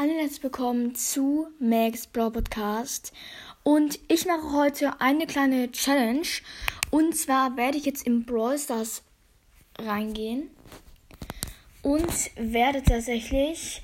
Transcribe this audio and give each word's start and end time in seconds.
Hallo 0.00 0.12
und 0.12 0.18
herzlich 0.20 0.42
willkommen 0.42 0.94
zu 0.94 1.48
Max 1.58 2.06
Brawl 2.06 2.30
Podcast. 2.30 3.12
Und 3.64 3.98
ich 4.08 4.24
mache 4.24 4.50
heute 4.50 4.98
eine 4.98 5.26
kleine 5.26 5.70
Challenge. 5.72 6.26
Und 6.90 7.14
zwar 7.14 7.54
werde 7.58 7.76
ich 7.76 7.84
jetzt 7.84 8.06
in 8.06 8.24
Brawl 8.24 8.58
Stars 8.58 9.02
reingehen 9.78 10.48
und 11.82 12.08
werde 12.36 12.82
tatsächlich 12.82 13.82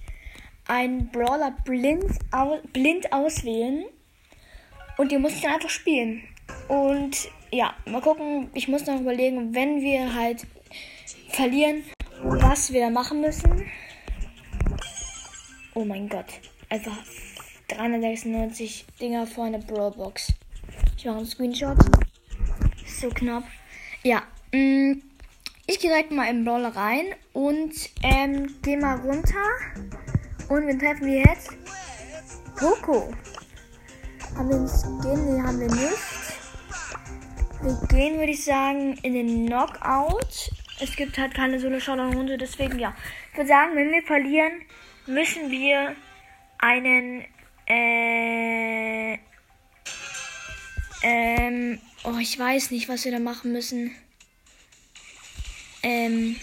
einen 0.66 1.10
Brawler 1.10 1.54
blind, 1.66 2.19
au 2.33 2.60
blind 2.72 3.12
auswählen. 3.12 3.85
Und 4.96 5.12
den 5.12 5.21
muss 5.21 5.35
ich 5.35 5.42
dann 5.42 5.53
einfach 5.53 5.69
spielen. 5.69 6.22
Und 6.69 7.28
ja, 7.53 7.74
mal 7.85 8.01
gucken. 8.01 8.48
Ich 8.54 8.69
muss 8.69 8.87
noch 8.87 8.98
überlegen, 8.98 9.54
wenn 9.54 9.83
wir 9.83 10.14
halt 10.14 10.46
verlieren, 11.28 11.85
was 12.22 12.72
wir 12.72 12.80
da 12.80 12.88
machen 12.88 13.21
müssen. 13.21 13.67
Oh 15.77 15.85
mein 15.85 16.09
Gott. 16.09 16.24
Einfach 16.70 16.97
396 17.69 18.87
Dinger 18.98 19.27
vor 19.27 19.45
einer 19.45 19.59
Brawlbox. 19.59 20.33
Ich 20.97 21.05
mache 21.05 21.19
einen 21.19 21.27
Screenshot. 21.27 21.77
So 22.87 23.11
knapp. 23.11 23.45
Ja. 24.03 24.23
Mh, 24.55 24.59
mm, 24.59 25.03
ich 25.67 25.79
gehe 25.79 25.91
direkt 25.91 26.12
mal 26.12 26.31
im 26.31 26.47
Brawler 26.47 26.75
rein 26.75 27.05
und 27.34 27.75
ähm, 28.03 28.55
gehe 28.62 28.79
mal 28.79 29.01
runter. 29.01 29.45
Und 30.48 30.67
wen 30.67 30.79
treffen 30.79 31.09
wir 31.09 31.19
jetzt? 31.19 31.51
Poco. 32.59 33.12
Haben 34.34 34.48
wir 34.48 34.56
einen 34.56 34.69
Skin? 34.69 35.34
Nee, 35.34 35.43
haben 35.43 35.61
wir 35.61 35.69
nicht. 35.69 35.98
Wir 37.61 37.89
gehen, 37.89 38.19
würde 38.19 38.33
ich 38.33 38.43
sagen, 38.43 38.97
in 39.03 39.12
den 39.12 39.45
Knockout. 39.45 40.53
Es 40.81 40.97
gibt 40.97 41.19
halt 41.19 41.34
keine 41.34 41.61
Solo-Showdown-Runde, 41.61 42.39
deswegen 42.39 42.79
ja. 42.79 42.95
Ich 43.33 43.37
würde 43.37 43.48
sagen, 43.48 43.77
wenn 43.77 43.93
wir 43.93 44.03
verlieren, 44.03 44.62
müssen 45.06 45.51
wir 45.51 45.95
einen 46.59 47.24
äh, 47.66 49.19
ähm, 51.03 51.81
oh, 52.05 52.19
ich 52.20 52.39
weiß 52.39 52.70
nicht, 52.70 52.89
was 52.89 53.05
wir 53.05 53.12
da 53.12 53.19
machen 53.19 53.53
müssen. 53.53 53.94
Ähm, 55.83 56.36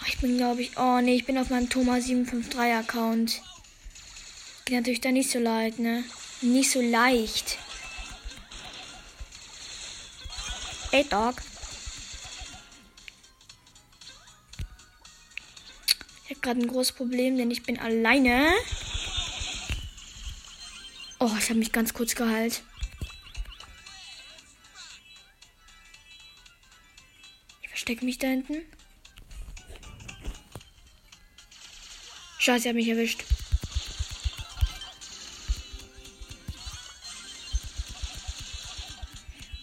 oh, 0.00 0.04
ich 0.06 0.18
bin, 0.18 0.36
glaube 0.36 0.62
ich, 0.62 0.76
oh 0.78 1.00
nee, 1.00 1.16
ich 1.16 1.26
bin 1.26 1.38
auf 1.38 1.50
meinem 1.50 1.68
Thomas 1.68 2.06
753 2.06 2.58
Account. 2.74 3.42
Geht 4.64 4.76
natürlich 4.76 5.00
da 5.00 5.10
nicht 5.10 5.30
so 5.30 5.38
leicht, 5.38 5.78
ne? 5.78 6.04
Nicht 6.40 6.70
so 6.70 6.80
leicht. 6.80 7.58
Ey, 10.92 11.04
Dog. 11.04 11.36
Gerade 16.42 16.60
ein 16.60 16.66
großes 16.66 16.92
Problem, 16.92 17.36
denn 17.36 17.50
ich 17.50 17.62
bin 17.62 17.78
alleine. 17.78 18.50
Oh, 21.18 21.30
ich 21.38 21.48
habe 21.48 21.58
mich 21.60 21.72
ganz 21.72 21.94
kurz 21.94 22.14
geheilt. 22.14 22.62
Ich 27.62 27.68
verstecke 27.68 28.04
mich 28.04 28.18
da 28.18 28.26
hinten. 28.26 28.62
Scheiße, 32.38 32.66
er 32.66 32.70
hat 32.70 32.76
mich 32.76 32.88
erwischt. 32.88 33.22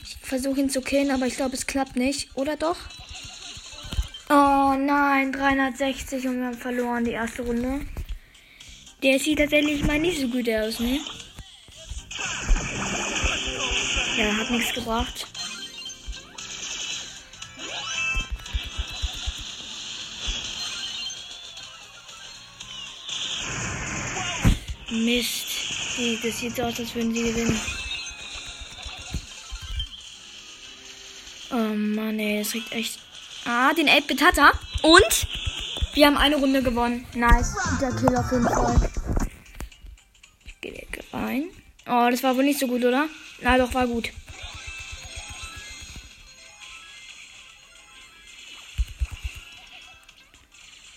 Ich 0.02 0.16
versuche 0.22 0.62
ihn 0.62 0.70
zu 0.70 0.80
killen, 0.80 1.12
aber 1.12 1.28
ich 1.28 1.36
glaube, 1.36 1.56
es 1.56 1.68
klappt 1.68 1.98
nicht. 1.98 2.30
Oder 2.36 2.56
doch? 2.56 2.78
Oh 4.72 4.76
nein, 4.76 5.32
360 5.32 6.28
und 6.28 6.42
wir 6.42 6.46
haben 6.46 6.54
verloren 6.56 7.04
die 7.04 7.14
erste 7.14 7.42
Runde. 7.42 7.82
Der 9.02 9.18
sieht 9.18 9.40
tatsächlich 9.40 9.84
mal 9.84 9.98
nicht 9.98 10.22
so 10.22 10.28
gut 10.28 10.48
aus, 10.48 10.80
ne? 10.80 11.00
Ja, 14.16 14.38
hat 14.38 14.52
nichts 14.52 14.72
gebracht. 14.72 15.26
Mist. 24.92 25.48
Das 26.22 26.40
sieht 26.40 26.56
so 26.56 26.62
aus, 26.62 26.80
als 26.80 26.94
würden 26.94 27.16
sie 27.16 27.24
gewinnen. 27.24 27.60
Oh 31.50 31.74
Mann, 31.76 32.20
ey, 32.20 32.42
es 32.42 32.54
riecht 32.54 32.72
echt 32.72 33.09
Ah, 33.52 33.74
den 33.74 33.90
8-Bit 33.90 34.22
hat 34.22 34.38
er. 34.38 34.52
Und 34.84 35.28
wir 35.96 36.06
haben 36.06 36.18
eine 36.18 36.36
Runde 36.36 36.62
gewonnen. 36.62 37.08
Nice. 37.16 37.56
Der 37.82 37.90
Kill 37.96 38.16
auf 38.16 38.32
jeden 38.32 38.44
Fall. 38.44 38.92
Ich 40.46 40.62
gehe 40.62 40.86
rein. 41.12 41.46
Oh, 41.88 42.10
das 42.12 42.22
war 42.22 42.36
wohl 42.36 42.44
nicht 42.44 42.60
so 42.60 42.68
gut, 42.68 42.86
oder? 42.86 43.08
Na 43.42 43.58
doch, 43.58 43.74
war 43.74 43.88
gut. 43.88 44.12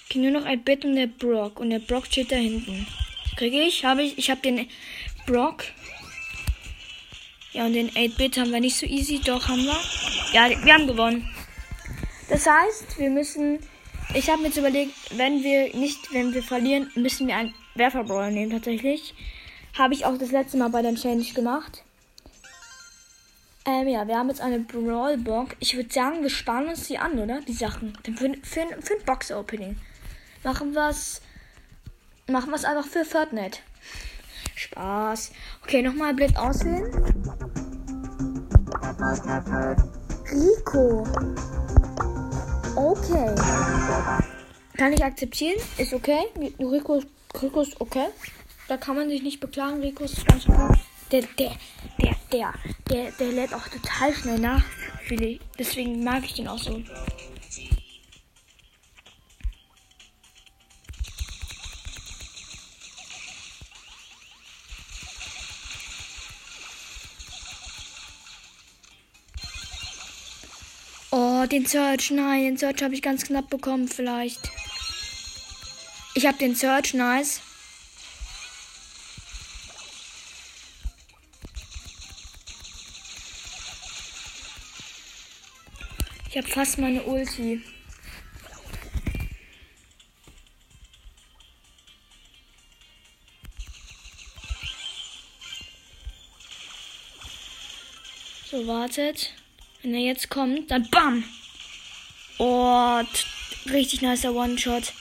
Okay, 0.05 0.19
nur 0.19 0.33
noch 0.33 0.45
ein 0.45 0.63
Bit 0.63 0.85
und 0.85 0.97
der 0.97 1.07
Brock. 1.07 1.59
Und 1.59 1.71
der 1.71 1.79
Brock 1.79 2.05
steht 2.05 2.31
da 2.31 2.37
hinten. 2.37 2.87
Kriege 3.39 3.63
ich? 3.63 3.87
Habe 3.87 4.03
ich? 4.03 4.19
Ich 4.19 4.29
habe 4.29 4.43
den 4.43 4.69
Brock. 5.25 5.65
Ja, 7.53 7.65
und 7.65 7.73
den 7.73 7.91
8-Bit 7.93 8.37
haben 8.37 8.53
wir 8.53 8.61
nicht 8.61 8.77
so 8.77 8.85
easy. 8.85 9.23
Doch, 9.25 9.49
haben 9.49 9.65
wir. 9.65 9.81
Ja, 10.35 10.51
wir 10.51 10.75
haben 10.75 10.87
gewonnen. 10.87 11.27
Das 12.33 12.47
heißt, 12.47 12.99
wir 12.99 13.11
müssen. 13.11 13.59
Ich 14.15 14.31
habe 14.31 14.41
mir 14.41 14.49
jetzt 14.49 14.57
überlegt, 14.57 14.95
wenn 15.19 15.43
wir 15.43 15.77
nicht, 15.77 16.15
wenn 16.15 16.33
wir 16.33 16.43
verlieren, 16.43 16.91
müssen 16.95 17.27
wir 17.27 17.37
einen 17.37 17.55
Werferbrawler 17.75 18.31
nehmen 18.31 18.51
tatsächlich. 18.51 19.15
Habe 19.77 19.93
ich 19.93 20.07
auch 20.07 20.17
das 20.17 20.31
letzte 20.31 20.57
Mal 20.57 20.71
bei 20.71 20.81
der 20.81 20.95
Challenge 20.95 21.31
gemacht. 21.35 21.85
Ähm, 23.67 23.87
ja, 23.87 24.09
wir 24.09 24.17
haben 24.17 24.31
jetzt 24.31 24.41
eine 24.41 24.61
Brawlbox. 24.61 25.57
Ich 25.61 25.77
würde 25.77 25.93
sagen, 25.93 26.23
wir 26.23 26.31
sparen 26.31 26.69
uns 26.69 26.89
die 26.89 26.97
an, 26.97 27.19
oder? 27.19 27.43
Die 27.43 27.53
Sachen. 27.53 27.93
Für, 28.03 28.15
für, 28.15 28.67
für 28.81 28.95
ein 28.95 29.05
Box-Opening. 29.05 29.77
Machen 30.43 30.73
wir 30.73 30.89
es. 30.89 31.21
Machen 32.29 32.49
wir 32.51 32.57
es 32.57 32.65
einfach 32.65 32.87
für 32.87 33.05
Fortnite. 33.05 33.59
Spaß. 34.57 35.33
Okay, 35.65 35.83
nochmal 35.83 36.15
Blick 36.15 36.35
auswählen. 36.39 36.91
Rico. 40.33 41.07
Okay. 42.77 43.35
Kann 44.79 44.93
ich 44.95 45.05
akzeptieren? 45.05 45.61
Ist 45.77 45.93
okay. 45.93 46.21
Rico, 46.59 47.03
Rico 47.41 47.61
ist 47.61 47.79
okay. 47.81 48.07
Da 48.69 48.79
kann 48.79 48.97
man 48.97 49.09
sich 49.11 49.23
nicht 49.23 49.41
beklagen. 49.41 49.81
Rico 49.81 50.05
ist 50.05 50.27
ganz 50.27 50.49
okay. 50.49 50.79
Der, 51.11 51.23
der, 51.39 51.53
der, 52.01 52.17
der, 52.33 52.55
der, 52.91 53.13
der 53.13 53.33
lädt 53.33 53.53
auch 53.53 53.69
total 53.69 54.15
schnell 54.15 54.39
nach. 54.39 54.65
Deswegen 55.59 56.03
mag 56.03 56.25
ich 56.25 56.35
den 56.35 56.49
auch 56.49 56.59
so. 56.59 56.81
Den 71.53 71.67
Search. 71.67 72.11
Nein, 72.11 72.45
den 72.45 72.57
Search 72.57 72.83
habe 72.83 72.95
ich 72.95 73.03
ganz 73.03 73.25
knapp 73.25 73.51
bekommen 73.51 73.87
vielleicht. 73.87 74.41
Ich 76.15 76.27
habe 76.27 76.39
den 76.39 76.57
Search. 76.57 76.95
Nice. 76.95 77.43
Ich 86.31 86.39
habe 86.39 86.49
fast 86.49 86.79
meine 86.79 87.03
Ulti. 87.03 87.63
So, 98.51 98.67
wartet. 98.67 99.35
Wenn 99.83 99.95
er 99.95 100.01
jetzt 100.01 100.31
kommt, 100.31 100.71
dann 100.71 100.89
BAM! 100.91 101.25
Oh, 102.39 103.03
richtig 103.71 104.03
nicer 104.03 104.35
One-Shot. 104.35 104.93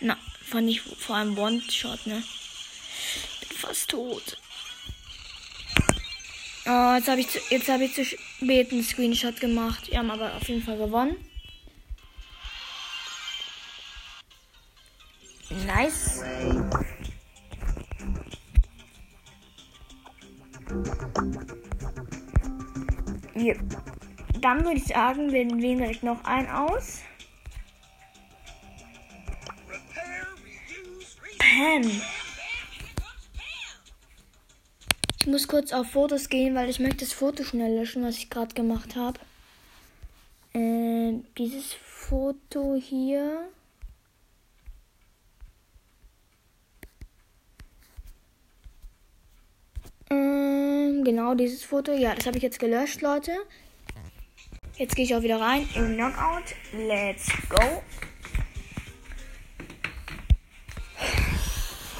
Na, 0.00 0.16
fand 0.44 0.68
ich 0.68 0.80
vor 0.80 1.16
allem 1.16 1.38
One-Shot, 1.38 2.06
ne? 2.06 2.22
Bin 3.40 3.56
fast 3.56 3.90
tot. 3.90 4.36
Oh, 6.64 6.94
jetzt 6.94 7.08
habe 7.08 7.20
ich, 7.20 7.28
zu, 7.28 7.40
hab 7.40 7.80
ich 7.80 7.94
zu 7.94 8.04
spät 8.04 8.70
einen 8.70 8.84
Screenshot 8.84 9.40
gemacht. 9.40 9.90
Wir 9.90 9.98
haben 9.98 10.10
aber 10.10 10.34
auf 10.36 10.48
jeden 10.48 10.62
Fall 10.62 10.78
gewonnen. 10.78 11.16
Nice. 15.66 16.22
Yep. 23.34 24.01
Dann 24.42 24.64
würde 24.64 24.78
ich 24.78 24.86
sagen, 24.86 25.32
wir 25.32 25.48
wählen 25.48 25.78
direkt 25.78 26.02
noch 26.02 26.24
einen 26.24 26.48
aus. 26.48 27.02
Pam. 31.38 32.02
Ich 35.20 35.26
muss 35.28 35.46
kurz 35.46 35.72
auf 35.72 35.92
Fotos 35.92 36.28
gehen, 36.28 36.56
weil 36.56 36.68
ich 36.68 36.80
möchte 36.80 37.04
das 37.04 37.12
Foto 37.12 37.44
schnell 37.44 37.76
löschen, 37.76 38.02
was 38.02 38.16
ich 38.16 38.30
gerade 38.30 38.52
gemacht 38.52 38.96
habe. 38.96 39.20
Äh, 40.54 41.20
dieses 41.38 41.74
Foto 41.74 42.74
hier. 42.74 43.48
Ähm, 50.10 51.04
genau 51.04 51.36
dieses 51.36 51.62
Foto. 51.62 51.92
Ja, 51.92 52.16
das 52.16 52.26
habe 52.26 52.38
ich 52.38 52.42
jetzt 52.42 52.58
gelöscht, 52.58 53.02
Leute. 53.02 53.30
Jetzt 54.82 54.96
gehe 54.96 55.04
ich 55.04 55.14
auch 55.14 55.22
wieder 55.22 55.40
rein 55.40 55.68
im 55.76 55.94
Knockout. 55.94 56.56
Let's 56.72 57.28
go. 57.48 57.84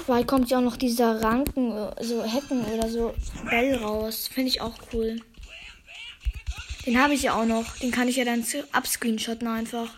Weil 0.08 0.25
kommt 0.25 0.50
ja 0.50 0.58
auch 0.58 0.62
noch 0.62 0.76
dieser 0.76 1.23
Ranken, 1.23 1.93
so 2.00 2.25
Hecken 2.25 2.64
oder 2.64 2.88
so 2.88 3.14
Bell 3.49 3.76
raus. 3.76 4.26
Finde 4.26 4.49
ich 4.49 4.61
auch 4.61 4.75
cool. 4.93 5.20
Den 6.84 7.00
habe 7.00 7.14
ich 7.14 7.23
ja 7.23 7.40
auch 7.40 7.44
noch. 7.44 7.76
Den 7.76 7.93
kann 7.93 8.08
ich 8.08 8.17
ja 8.17 8.25
dann 8.25 8.44
abscreenshotten 8.73 9.46
einfach. 9.46 9.90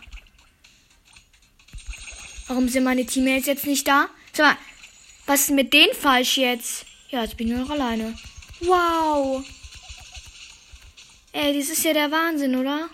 Warum 2.45 2.69
sind 2.69 2.83
meine 2.83 3.07
Teammates 3.07 3.47
jetzt 3.47 3.65
nicht 3.65 3.87
da? 3.87 4.09
Sag 4.31 4.45
mal, 4.45 4.57
was 5.25 5.39
ist 5.39 5.49
mit 5.49 5.73
denen 5.73 5.95
falsch 5.95 6.37
jetzt? 6.37 6.85
Ja, 7.09 7.23
jetzt 7.23 7.35
bin 7.35 7.47
ich 7.47 7.53
nur 7.53 7.63
noch 7.63 7.71
alleine. 7.71 8.15
Wow. 8.59 9.43
Ey, 11.37 11.59
das 11.59 11.67
ist 11.67 11.83
ja 11.83 11.91
der 11.91 12.09
Wahnsinn, 12.11 12.55
oder? 12.55 12.89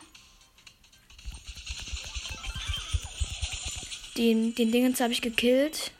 Den, 4.17 4.55
den 4.55 4.71
Dingens 4.71 4.99
habe 4.99 5.13
ich 5.13 5.21
gekillt. 5.21 5.91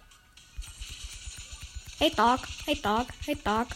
Hey 1.99 2.09
Dog, 2.09 2.39
hey 2.65 2.75
Dog, 2.81 3.09
hey 3.27 3.37
Dog. 3.43 3.67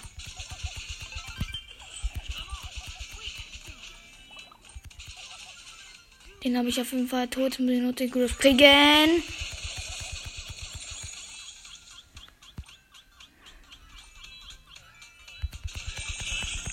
Den 6.43 6.57
habe 6.57 6.69
ich 6.69 6.81
auf 6.81 6.91
jeden 6.91 7.07
Fall 7.07 7.27
tot 7.27 7.59
mit 7.59 7.69
den 7.69 7.95
den 7.95 8.09
Griff 8.09 8.35
kriegen. 8.39 9.23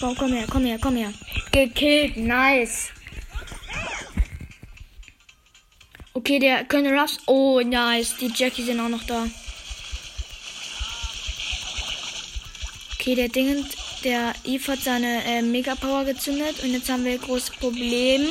Oh, 0.00 0.14
komm 0.18 0.32
her, 0.32 0.46
komm 0.50 0.64
her, 0.64 0.78
komm 0.80 0.96
her. 0.96 1.12
Gekillt, 1.52 2.16
nice. 2.16 2.88
Okay, 6.14 6.38
der 6.38 6.64
Colonel 6.64 6.98
Ruffs. 6.98 7.18
Oh, 7.26 7.60
nice. 7.60 8.16
Die 8.16 8.32
Jackie 8.34 8.62
sind 8.62 8.80
auch 8.80 8.88
noch 8.88 9.04
da. 9.04 9.26
Okay, 12.94 13.14
der 13.14 13.28
Ding, 13.28 13.66
der 14.04 14.32
Eve 14.44 14.72
hat 14.72 14.78
seine 14.80 15.24
äh, 15.24 15.42
Mega 15.42 15.74
Power 15.74 16.04
gezündet 16.04 16.62
und 16.62 16.72
jetzt 16.72 16.88
haben 16.88 17.04
wir 17.04 17.12
ein 17.12 17.20
großes 17.20 17.50
Problem. 17.50 18.28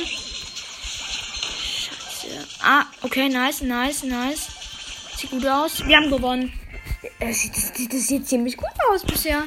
Scheiße. 1.76 2.48
Ah, 2.62 2.86
okay, 3.02 3.28
nice, 3.28 3.60
nice, 3.60 4.02
nice. 4.02 4.48
Sieht 5.16 5.30
gut 5.30 5.46
aus. 5.46 5.86
Wir 5.86 5.96
haben 5.96 6.10
gewonnen. 6.10 6.52
Das, 7.20 7.48
das, 7.54 7.72
das 7.88 8.08
sieht 8.08 8.26
ziemlich 8.26 8.56
gut 8.56 8.70
aus 8.90 9.04
bisher. 9.04 9.44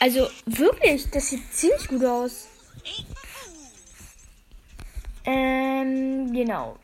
Also 0.00 0.28
wirklich, 0.46 1.10
das 1.10 1.28
sieht 1.28 1.52
ziemlich 1.52 1.86
gut 1.86 2.04
aus. 2.04 2.48
Ähm, 5.26 6.32
genau. 6.32 6.78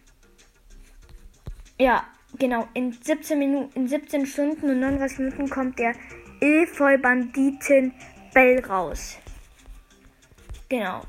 Ja, 1.79 2.05
genau. 2.39 2.69
In 2.75 2.93
17 2.93 3.39
Minuten, 3.39 3.73
in 3.75 3.89
17 3.89 4.27
Stunden 4.27 4.69
und 4.69 4.81
39 4.81 5.19
Minuten 5.19 5.49
kommt 5.49 5.79
der 5.79 5.95
Efeu 6.41 6.99
Banditen 6.99 7.95
Bell 8.35 8.63
raus. 8.67 9.17
Genau. 10.69 11.03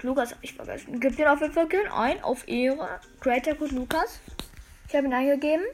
Lukas 0.00 0.30
habe 0.30 0.40
ich 0.42 0.54
vergessen. 0.54 1.00
Gibt 1.00 1.18
den 1.18 1.26
auf 1.26 1.42
jeden 1.42 1.52
Fall 1.52 1.68
ein 1.94 2.22
auf 2.22 2.48
Ehre. 2.48 2.98
Creator 3.20 3.54
Code 3.54 3.74
Lukas. 3.74 4.20
Ich 4.88 4.94
habe 4.94 5.06
ihn 5.06 5.12
eingegeben. 5.12 5.66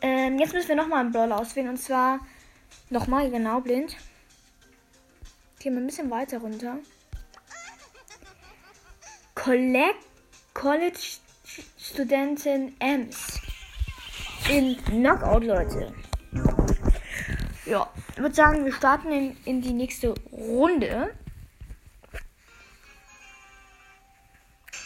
Ähm, 0.00 0.38
jetzt 0.38 0.54
müssen 0.54 0.68
wir 0.68 0.76
nochmal 0.76 1.00
einen 1.00 1.12
Brawler 1.12 1.38
auswählen 1.38 1.68
und 1.68 1.76
zwar 1.78 2.20
Nochmal 2.94 3.28
genau 3.28 3.60
blind. 3.60 3.96
Gehen 5.58 5.74
wir 5.74 5.82
ein 5.82 5.86
bisschen 5.86 6.12
weiter 6.12 6.38
runter. 6.38 6.78
Collect 9.34 9.98
College 10.52 11.18
Studentin 11.76 12.76
Ems. 12.78 13.40
In 14.48 14.76
Knockout, 14.84 15.42
Leute. 15.42 15.92
Ja, 17.66 17.92
ich 18.12 18.18
würde 18.18 18.34
sagen, 18.36 18.64
wir 18.64 18.72
starten 18.72 19.10
in, 19.10 19.36
in 19.44 19.60
die 19.60 19.72
nächste 19.72 20.14
Runde. 20.30 21.16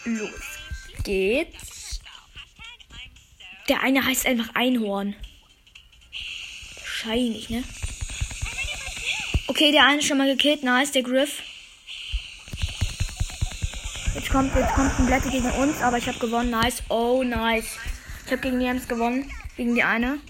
Los 0.07 0.59
geht's. 1.05 2.01
Der 3.69 3.83
eine 3.83 4.03
heißt 4.03 4.25
einfach 4.25 4.55
Einhorn. 4.55 5.15
Wahrscheinlich, 6.79 7.51
ne? 7.51 7.63
Okay, 9.59 9.73
der 9.73 9.87
eine 9.87 9.99
ist 9.99 10.07
schon 10.07 10.19
mal 10.19 10.29
gekillt. 10.29 10.63
Nice, 10.63 10.93
der 10.93 11.03
Griff. 11.03 11.43
Jetzt 14.15 14.31
kommt, 14.31 14.55
jetzt 14.55 14.73
kommt 14.73 14.97
ein 15.01 15.07
Blätter 15.07 15.31
gegen 15.31 15.51
uns, 15.51 15.83
aber 15.83 15.99
ich 15.99 16.07
habe 16.07 16.17
gewonnen. 16.21 16.51
Nice. 16.51 16.81
Oh, 16.89 17.25
nice. 17.25 17.77
Ich 18.25 18.31
habe 18.31 18.41
gegen 18.41 18.61
die 18.61 18.67
Ems 18.67 18.87
gewonnen. 18.87 19.29
Gegen 19.57 19.75
die 19.75 19.83
eine. 19.83 20.21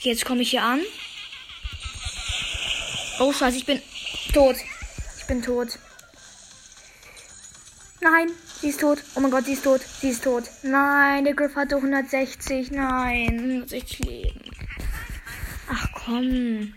Jetzt 0.00 0.24
komme 0.24 0.42
ich 0.42 0.50
hier 0.50 0.64
an. 0.64 0.80
Oh, 3.20 3.32
scheiße, 3.32 3.58
ich 3.58 3.64
bin 3.64 3.80
tot. 4.34 4.56
Ich 5.20 5.26
bin 5.28 5.40
tot. 5.40 5.78
Nein, 8.08 8.30
sie 8.60 8.68
ist 8.68 8.80
tot. 8.80 9.02
Oh 9.16 9.20
mein 9.20 9.32
Gott, 9.32 9.46
sie 9.46 9.54
ist 9.54 9.64
tot. 9.64 9.80
Sie 10.00 10.10
ist 10.10 10.22
tot. 10.22 10.44
Nein, 10.62 11.24
der 11.24 11.34
Griff 11.34 11.56
hatte 11.56 11.74
160. 11.74 12.70
Nein, 12.70 13.36
160 13.36 13.98
Leben. 13.98 14.40
Ach 15.68 15.88
komm. 15.92 16.72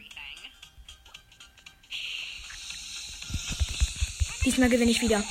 Diesmal 4.43 4.69
gewinne 4.69 4.89
ich 4.89 5.01
wieder. 5.01 5.23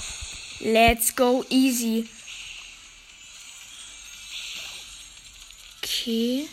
Let's 0.60 1.16
go 1.16 1.44
easy. 1.48 2.08
Okay. 5.82 6.48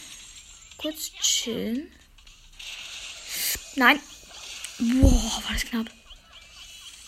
Kurz 0.79 1.11
chillen. 1.21 1.91
Nein. 3.75 3.99
Boah, 4.79 5.43
war 5.43 5.53
das 5.53 5.65
knapp. 5.65 5.85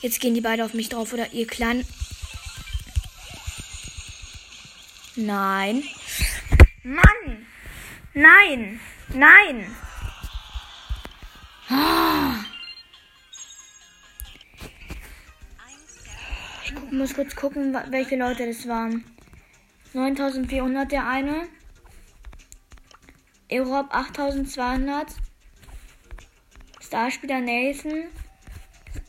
Jetzt 0.04 0.20
gehen 0.20 0.36
die 0.36 0.42
beide 0.42 0.64
auf 0.64 0.76
mich 0.76 0.90
drauf, 0.90 1.14
oder 1.14 1.34
ihr 1.34 1.48
kleinen 1.48 1.84
Nein. 5.20 5.84
Mann! 6.84 7.48
Nein! 8.14 8.80
Nein! 9.16 9.76
Ich 16.64 16.92
muss 16.92 17.16
kurz 17.16 17.36
gucken, 17.36 17.76
welche 17.90 18.16
Leute 18.16 18.46
das 18.46 18.68
waren. 18.68 19.04
9400 19.94 20.92
der 20.92 21.08
eine. 21.08 21.48
Europe 23.52 23.92
8200. 23.92 25.08
Starspieler 26.80 27.42
Nathan. 27.42 28.04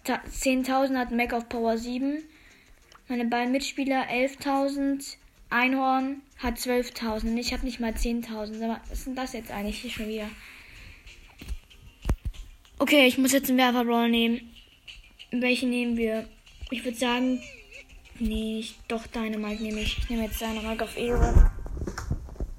10.000 0.07 0.97
hat 0.97 1.11
Mac 1.13 1.35
of 1.35 1.51
Power 1.51 1.77
7. 1.77 2.25
Meine 3.09 3.27
beiden 3.27 3.53
Mitspieler 3.53 4.09
11.000. 4.09 5.19
Einhorn 5.51 6.23
hat 6.39 6.57
12.000. 6.57 7.37
Ich 7.39 7.53
habe 7.53 7.65
nicht 7.65 7.81
mal 7.81 7.93
10.000. 7.93 8.69
Was 8.69 8.91
ist 8.91 9.07
denn 9.07 9.15
das 9.15 9.33
jetzt 9.33 9.51
eigentlich 9.51 9.81
hier 9.81 9.91
schon 9.91 10.09
wieder? 10.09 10.29
Okay, 12.79 13.07
ich 13.07 13.19
muss 13.19 13.33
jetzt 13.33 13.49
einen 13.49 13.59
Werfer-Brawl 13.59 14.11
nehmen. 14.11 14.41
Welchen 15.31 15.71
nehmen 15.71 15.97
wir? 15.97 16.29
Ich 16.71 16.85
würde 16.85 16.97
sagen. 16.97 17.43
Nee, 18.21 18.61
ich, 18.61 18.79
doch 18.89 19.07
Dynamite 19.07 19.63
nehme 19.63 19.81
ich. 19.81 19.99
Ich 19.99 20.11
nehme 20.11 20.25
jetzt 20.25 20.41
Dynamite 20.41 20.85
auf 20.85 20.97
Ehre. 20.97 21.51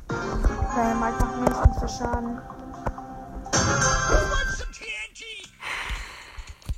Dynamite 0.10 1.26
macht 1.26 1.38
mindestens 1.38 1.80
für 1.80 1.90
Schaden. 1.90 2.42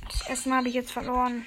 Das 0.08 0.28
erste 0.28 0.48
Mal 0.48 0.58
habe 0.58 0.68
ich 0.68 0.74
jetzt 0.74 0.92
verloren. 0.92 1.46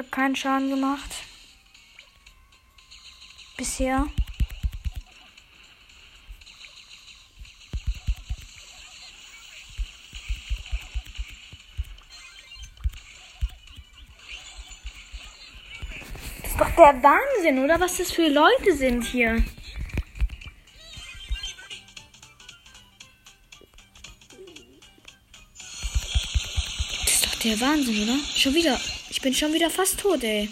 habe 0.00 0.08
keinen 0.08 0.34
Schaden 0.34 0.70
gemacht. 0.70 1.10
Bisher. 3.58 4.06
Das 16.42 16.50
ist 16.50 16.60
doch 16.60 16.70
der 16.70 17.02
Wahnsinn, 17.02 17.62
oder? 17.62 17.78
Was 17.78 17.98
das 17.98 18.10
für 18.10 18.28
Leute 18.28 18.74
sind 18.74 19.04
hier. 19.04 19.42
der 27.42 27.58
Wahnsinn, 27.58 28.02
oder? 28.02 28.18
Schon 28.36 28.54
wieder. 28.54 28.78
Ich 29.10 29.20
bin 29.20 29.34
schon 29.34 29.52
wieder 29.52 29.68
fast 29.70 30.00
tot, 30.00 30.22
ey. 30.22 30.48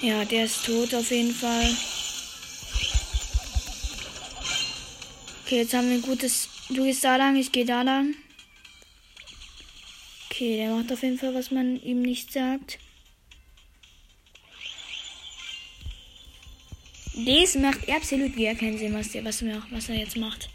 Ja, 0.00 0.24
der 0.24 0.44
ist 0.44 0.64
tot 0.66 0.94
auf 0.94 1.10
jeden 1.10 1.34
Fall. 1.34 1.74
Okay, 5.44 5.58
jetzt 5.58 5.74
haben 5.74 5.88
wir 5.88 5.96
ein 5.96 6.02
gutes. 6.02 6.48
Du 6.68 6.84
gehst 6.84 7.02
da 7.02 7.16
lang, 7.16 7.36
ich 7.36 7.50
gehe 7.50 7.64
da 7.64 7.82
lang. 7.82 8.14
Okay, 10.30 10.56
der 10.56 10.74
macht 10.74 10.92
auf 10.92 11.02
jeden 11.02 11.18
Fall, 11.18 11.34
was 11.34 11.50
man 11.50 11.80
ihm 11.82 12.02
nicht 12.02 12.32
sagt. 12.32 12.78
Das 17.14 17.54
macht 17.54 17.88
absolut 17.88 18.36
gar 18.36 18.54
keinen 18.54 18.78
Sinn, 18.78 18.94
was, 18.94 19.12
der, 19.12 19.24
was, 19.24 19.42
er, 19.42 19.62
was 19.70 19.88
er 19.88 19.96
jetzt 19.96 20.16
macht. 20.16 20.48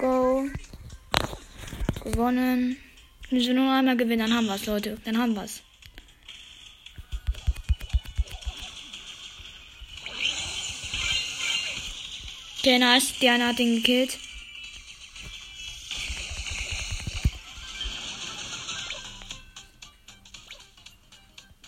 Go. 0.00 0.48
Gewonnen. 2.04 2.76
Müssen 3.30 3.48
wir 3.48 3.54
nur 3.54 3.72
einmal 3.72 3.96
gewinnen, 3.96 4.28
dann 4.28 4.36
haben 4.36 4.46
wir 4.46 4.54
es, 4.54 4.66
Leute. 4.66 4.98
Dann 5.04 5.18
haben 5.18 5.34
wir 5.34 5.44
es. 5.44 5.62
Okay, 12.58 12.78
nice. 12.78 13.12
Diana 13.20 13.48
hat 13.48 13.60
ihn 13.60 13.76
gekillt. 13.76 14.18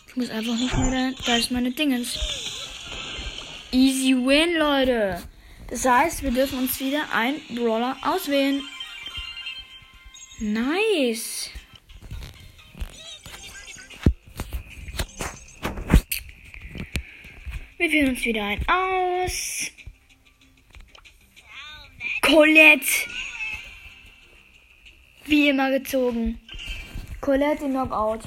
Ich 0.09 0.17
muss 0.17 0.29
einfach 0.29 0.57
nicht 0.59 0.77
mehr 0.77 1.13
da. 1.13 1.23
Da 1.25 1.37
ist 1.37 1.51
meine 1.51 1.71
Dingens. 1.71 2.19
Easy 3.71 4.15
win, 4.15 4.59
Leute. 4.59 5.23
Das 5.73 5.87
heißt, 5.87 6.23
wir 6.23 6.31
dürfen 6.31 6.59
uns 6.59 6.79
wieder 6.81 7.03
ein 7.15 7.41
Brawler 7.49 7.97
auswählen. 8.03 8.63
Nice. 10.39 11.49
Wir 17.79 17.91
wählen 17.91 18.11
uns 18.11 18.23
wieder 18.23 18.45
ein 18.45 18.61
aus. 18.69 19.71
Colette. 22.21 22.87
Wie 25.25 25.49
immer 25.49 25.71
gezogen. 25.71 26.39
Colette 27.23 27.65
in 27.65 27.71
Knockout. 27.71 28.25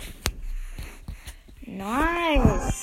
Nice. 1.61 2.74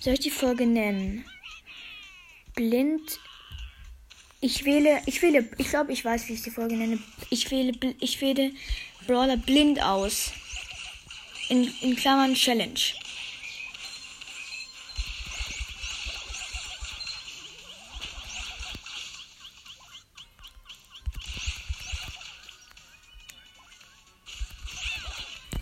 Soll 0.00 0.14
ich 0.14 0.20
die 0.20 0.30
Folge 0.30 0.66
nennen? 0.66 1.24
Blind 2.54 3.20
ich 4.42 4.64
wähle, 4.64 5.02
ich 5.04 5.20
wähle, 5.20 5.46
ich 5.58 5.68
glaube, 5.68 5.92
ich 5.92 6.02
weiß, 6.02 6.28
wie 6.28 6.32
ich 6.32 6.42
die 6.42 6.50
Folge 6.50 6.74
nenne. 6.74 6.98
Ich 7.28 7.50
wähle, 7.50 7.72
ich 8.00 8.20
wähle 8.22 8.52
Brawler 9.06 9.36
blind 9.36 9.82
aus. 9.82 10.32
In, 11.50 11.70
in 11.82 11.94
Klammern 11.94 12.34
Challenge. 12.34 12.80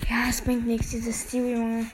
Ja, 0.08 0.28
es 0.28 0.40
bringt 0.42 0.66
nichts, 0.66 0.90
dieses 0.90 1.22
Stil, 1.22 1.50
Junge. 1.50 1.90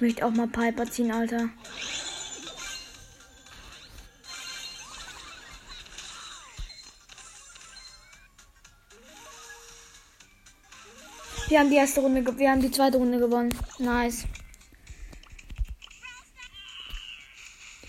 Möchte 0.00 0.26
auch 0.26 0.30
mal 0.30 0.48
Piper 0.48 0.90
ziehen, 0.90 1.12
Alter. 1.12 1.48
Wir 11.48 11.60
haben 11.60 11.70
die 11.70 11.76
erste 11.76 12.00
Runde, 12.00 12.38
wir 12.38 12.50
haben 12.50 12.60
die 12.60 12.70
zweite 12.70 12.96
Runde 12.96 13.18
gewonnen. 13.18 13.54
Nice. 13.78 14.24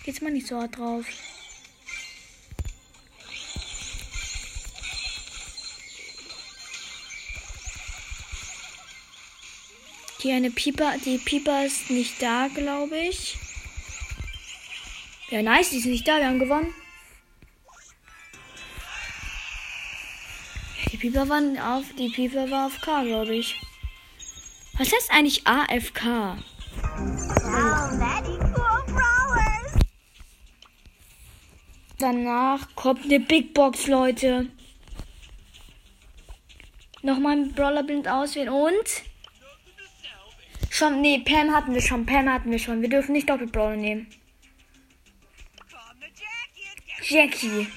Geht's 0.03 0.21
mal 0.21 0.31
nicht 0.31 0.45
so 0.45 0.57
hart 0.57 0.77
drauf. 0.77 1.05
Hier 10.25 10.37
eine 10.37 10.49
Pieper. 10.49 10.95
Die 11.05 11.19
Pieper 11.19 11.67
ist 11.67 11.91
nicht 11.91 12.19
da, 12.19 12.47
glaube 12.47 12.97
ich. 12.97 13.37
Ja, 15.29 15.43
nice, 15.43 15.69
die 15.69 15.77
ist 15.77 15.85
nicht 15.85 16.07
da. 16.07 16.17
Wir 16.17 16.25
haben 16.25 16.39
gewonnen. 16.39 16.73
Die 20.91 20.97
Pieper 20.97 21.29
waren 21.29 21.59
auf. 21.59 21.83
Die 21.99 22.09
Pieper 22.09 22.49
war 22.49 22.65
auf 22.65 22.81
K, 22.81 23.03
glaube 23.03 23.35
ich. 23.35 23.61
Was 24.79 24.91
heißt 24.91 25.11
eigentlich 25.11 25.45
AFK? 25.45 26.39
Danach 31.99 32.67
kommt 32.73 33.03
eine 33.03 33.19
Big 33.19 33.53
Box, 33.53 33.85
Leute. 33.85 34.49
Nochmal 37.03 37.33
ein 37.33 37.53
Brawler 37.53 37.83
blind 37.83 38.07
auswählen 38.07 38.49
und. 38.49 39.03
Schon, 40.75 40.99
nee, 40.99 41.19
Pam 41.19 41.55
hatten 41.55 41.73
wir 41.73 41.79
schon. 41.81 42.05
Pam 42.05 42.29
hatten 42.29 42.51
wir 42.51 42.59
schon. 42.59 42.81
Wir 42.81 42.89
dürfen 42.89 43.13
nicht 43.13 43.29
Doppelbrawler 43.29 43.77
nehmen. 43.77 44.07
Jackie. 47.01 47.69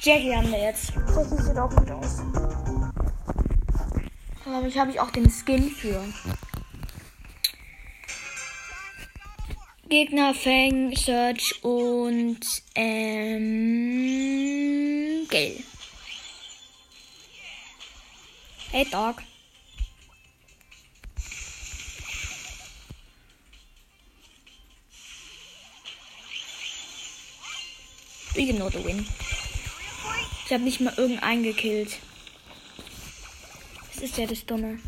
Jackie 0.00 0.34
haben 0.34 0.50
wir 0.50 0.58
jetzt. 0.58 0.94
Jackie 1.14 1.42
sieht 1.42 1.58
auch 1.58 1.68
gut 1.68 1.90
aus. 1.90 2.22
Aber 4.46 4.66
ich 4.66 4.78
habe 4.78 4.92
ich 4.92 4.98
auch 4.98 5.10
den 5.10 5.28
Skin 5.28 5.68
für. 5.68 6.02
Gegner, 9.90 10.32
Fang, 10.32 10.96
Search 10.96 11.62
und 11.62 12.40
ähm, 12.74 13.42
Gale. 15.28 15.62
Hey 18.70 18.86
Dog. 18.90 19.16
We 28.42 28.48
can 28.48 28.84
win. 28.84 29.06
Ich 30.44 30.52
habe 30.52 30.64
nicht 30.64 30.80
mal 30.80 30.92
irgendeinen 30.96 31.44
gekillt. 31.44 31.98
Das 33.94 34.02
ist 34.02 34.18
ja 34.18 34.26
das 34.26 34.44
Dumme. 34.44 34.80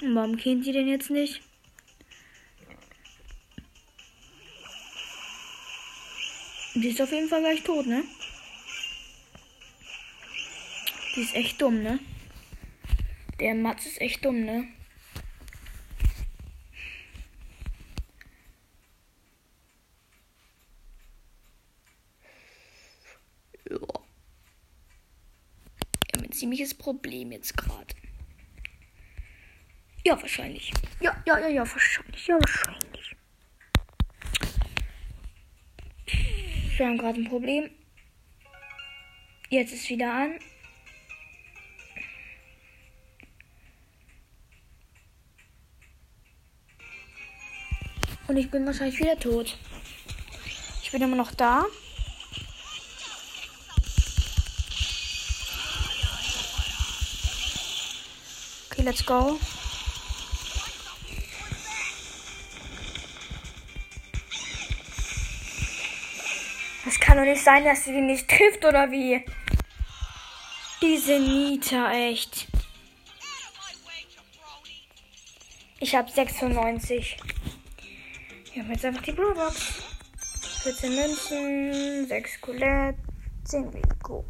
warum 0.00 0.38
kennt 0.38 0.64
sie 0.64 0.72
denn 0.72 0.88
jetzt 0.88 1.10
nicht? 1.10 1.42
Die 6.74 6.88
ist 6.88 7.02
auf 7.02 7.12
jeden 7.12 7.28
Fall 7.28 7.40
gleich 7.40 7.62
tot, 7.62 7.86
ne? 7.86 8.02
Die 11.14 11.20
ist 11.20 11.34
echt 11.34 11.60
dumm, 11.60 11.82
ne? 11.82 11.98
Der 13.40 13.54
Matz 13.54 13.84
ist 13.84 14.00
echt 14.00 14.24
dumm, 14.24 14.40
ne? 14.46 14.68
Ziemliches 26.34 26.74
Problem 26.74 27.32
jetzt 27.32 27.56
gerade. 27.56 27.94
Ja, 30.04 30.20
wahrscheinlich. 30.20 30.72
Ja, 31.00 31.16
ja, 31.26 31.38
ja, 31.38 31.48
ja, 31.48 31.60
wahrscheinlich. 31.60 32.26
Ja, 32.26 32.38
wahrscheinlich. 32.38 33.16
Wir 36.76 36.86
haben 36.86 36.98
gerade 36.98 37.20
ein 37.20 37.28
Problem. 37.28 37.70
Jetzt 39.48 39.72
ist 39.72 39.88
wieder 39.88 40.12
an. 40.12 40.38
Und 48.26 48.36
ich 48.36 48.50
bin 48.50 48.66
wahrscheinlich 48.66 48.98
wieder 48.98 49.18
tot. 49.18 49.56
Ich 50.82 50.90
bin 50.90 51.00
immer 51.00 51.16
noch 51.16 51.32
da. 51.32 51.64
Let's 58.84 59.04
go. 59.04 59.38
Es 66.86 67.00
kann 67.00 67.16
doch 67.16 67.24
nicht 67.24 67.42
sein, 67.42 67.64
dass 67.64 67.84
sie 67.84 67.92
die 67.92 68.00
nicht 68.00 68.28
trifft, 68.28 68.64
oder 68.64 68.90
wie? 68.90 69.24
Diese 70.82 71.18
Nita, 71.18 71.92
echt. 71.92 72.46
Ich 75.80 75.94
habe 75.94 76.10
96. 76.10 77.16
Wir 78.52 78.62
haben 78.62 78.70
jetzt 78.70 78.84
einfach 78.84 79.02
die 79.02 79.12
Brawlbox. 79.12 79.82
14 80.62 80.94
Münzen, 80.94 82.06
6 82.08 82.40
Colette, 82.40 82.98
10 83.44 83.68
Rico. 83.68 84.24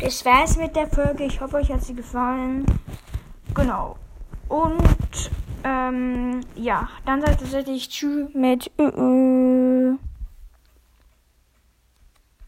Das 0.00 0.24
war's 0.24 0.56
mit 0.56 0.76
der 0.76 0.88
Folge. 0.88 1.24
Ich 1.24 1.40
hoffe, 1.40 1.56
euch 1.56 1.70
hat 1.70 1.84
sie 1.84 1.94
gefallen. 1.94 2.64
Genau. 3.54 3.96
Und, 4.48 5.30
ähm, 5.62 6.40
ja, 6.56 6.88
dann 7.06 7.20
sagt 7.20 7.40
tatsächlich 7.40 7.88
Tschüss 7.88 8.34
mit 8.34 8.70
Ö, 8.78 8.88
-Ö. 8.88 9.98